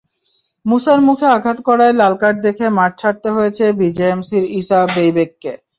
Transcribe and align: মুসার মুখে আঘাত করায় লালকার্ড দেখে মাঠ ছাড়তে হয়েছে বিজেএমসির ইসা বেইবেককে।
মুসার 0.65 0.99
মুখে 1.07 1.27
আঘাত 1.35 1.57
করায় 1.67 1.93
লালকার্ড 1.99 2.37
দেখে 2.45 2.65
মাঠ 2.77 2.91
ছাড়তে 3.01 3.29
হয়েছে 3.35 3.65
বিজেএমসির 3.79 4.45
ইসা 4.59 4.79
বেইবেককে। 4.93 5.51